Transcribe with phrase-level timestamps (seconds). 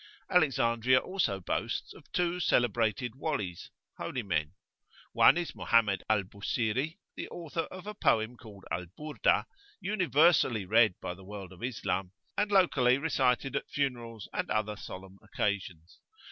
[0.31, 3.69] Alexandria also boasts of two celebrated Walis
[3.99, 4.53] holy men.
[5.13, 9.45] One is Mohammed al Busiri, the author of a poem called Al Burdah,
[9.79, 14.75] universally read by the world of Islam, and locally recited at funerals and on other
[14.75, 15.99] solemn occasions.